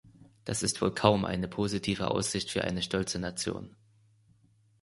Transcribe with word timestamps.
Das 0.45 0.63
ist 0.63 0.81
wohl 0.81 0.95
kaum 0.95 1.25
eine 1.25 1.47
positive 1.47 2.09
Aussicht 2.09 2.49
für 2.49 2.63
eine 2.63 2.81
stolze 2.81 3.19
Nation. 3.19 3.75